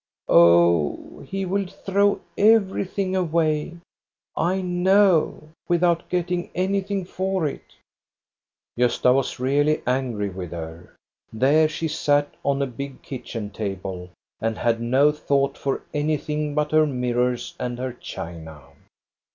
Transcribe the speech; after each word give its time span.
Oh, 0.29 1.19
he 1.29 1.45
will 1.45 1.67
throw 1.67 2.21
everything 2.35 3.15
away, 3.15 3.77
I 4.35 4.59
know, 4.59 5.49
without 5.69 6.09
getting 6.09 6.49
anything 6.55 7.05
for 7.05 7.45
it." 7.45 7.61
THE 8.75 8.85
AUCTION 8.85 8.85
AT 8.99 9.03
BJORNE 9.03 9.15
149 9.15 9.15
Gosta 9.15 9.15
was 9.15 9.39
really 9.39 9.83
angry 9.85 10.29
with 10.31 10.51
her. 10.53 10.95
There 11.31 11.69
she 11.69 11.87
sat 11.87 12.33
on 12.43 12.63
a 12.63 12.65
big 12.65 13.03
kitchen 13.03 13.51
table, 13.51 14.09
and 14.39 14.57
had 14.57 14.81
no 14.81 15.11
thought 15.11 15.55
for 15.55 15.83
anything 15.93 16.55
but 16.55 16.71
her 16.71 16.87
mirrors 16.87 17.53
and 17.59 17.77
her 17.77 17.93
china. 17.93 18.59